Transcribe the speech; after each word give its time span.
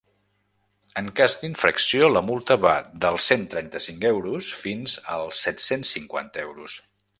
En 1.01 1.09
cas 1.19 1.35
d’infracció, 1.41 2.07
la 2.13 2.23
multa 2.29 2.57
va 2.63 2.71
dels 3.05 3.29
cent 3.33 3.45
trenta-cinc 3.53 4.09
euros 4.13 4.49
fins 4.65 4.99
als 5.19 5.45
set-cents 5.49 5.95
cinquanta 5.99 6.47
euros. 6.49 6.83